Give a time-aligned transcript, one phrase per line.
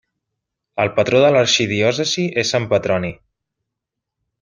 [0.83, 3.17] El patró de l'arxidiòcesi és sant Petroni.